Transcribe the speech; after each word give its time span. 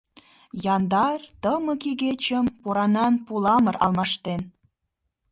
Яндар, 0.75 1.19
тымык 1.41 1.81
игечым 1.91 2.45
поранан 2.61 3.13
пуламыр 3.25 3.75
алмаштен. 3.83 4.41